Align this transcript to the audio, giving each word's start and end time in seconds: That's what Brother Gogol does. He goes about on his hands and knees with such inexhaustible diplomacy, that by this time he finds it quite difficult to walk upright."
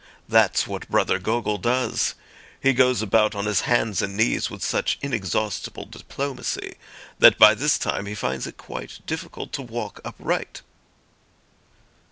That's 0.27 0.65
what 0.65 0.89
Brother 0.89 1.19
Gogol 1.19 1.59
does. 1.59 2.15
He 2.59 2.73
goes 2.73 3.03
about 3.03 3.35
on 3.35 3.45
his 3.45 3.61
hands 3.61 4.01
and 4.01 4.17
knees 4.17 4.49
with 4.49 4.63
such 4.63 4.97
inexhaustible 5.03 5.85
diplomacy, 5.85 6.77
that 7.19 7.37
by 7.37 7.53
this 7.53 7.77
time 7.77 8.07
he 8.07 8.15
finds 8.15 8.47
it 8.47 8.57
quite 8.57 9.05
difficult 9.05 9.53
to 9.53 9.61
walk 9.61 10.01
upright." 10.03 10.63